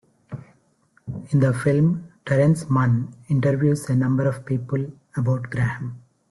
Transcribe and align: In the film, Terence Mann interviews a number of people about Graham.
In 1.31 1.41
the 1.41 1.53
film, 1.53 2.11
Terence 2.25 2.67
Mann 2.71 3.15
interviews 3.29 3.87
a 3.91 3.95
number 3.95 4.27
of 4.27 4.43
people 4.47 4.91
about 5.15 5.51
Graham. 5.51 6.01